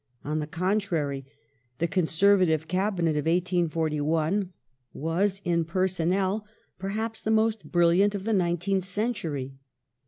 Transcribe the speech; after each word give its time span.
On 0.23 0.39
the 0.39 0.47
contrary, 0.47 1.27
the 1.77 1.87
Conservative 1.87 2.67
Cabinet 2.67 3.11
of 3.15 3.27
1841 3.27 4.51
was 4.93 5.41
in 5.45 5.63
pereonnel 5.63 6.43
perhaps 6.79 7.21
the 7.21 7.29
most 7.29 7.71
brilliant 7.71 8.15
of 8.15 8.23
the 8.23 8.33
nineteenth 8.33 8.83
century. 8.85 9.53